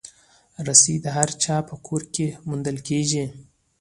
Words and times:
رسۍ 0.67 0.95
د 1.01 1.05
هر 1.17 1.29
چا 1.43 1.55
په 1.69 1.75
کور 1.87 2.01
کې 2.13 2.27
موندل 2.47 2.77
کېږي. 2.87 3.25